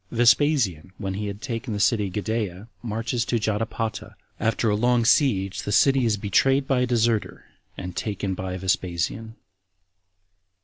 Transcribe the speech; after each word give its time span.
Vespasian, 0.09 0.91
When 0.97 1.13
He 1.13 1.27
Had 1.27 1.43
Taken 1.43 1.73
The 1.73 1.79
City 1.79 2.09
Gadaea 2.09 2.67
Marches 2.81 3.23
To 3.25 3.37
Jotapata. 3.37 4.15
After 4.39 4.71
A 4.71 4.75
Long 4.75 5.05
Siege 5.05 5.61
The 5.61 5.71
City 5.71 6.05
Is 6.05 6.17
Betrayed 6.17 6.65
By 6.67 6.79
A 6.79 6.87
Deserter, 6.87 7.45
And 7.77 7.95
Taken 7.95 8.33
By 8.33 8.57
Vespasian. 8.57 9.35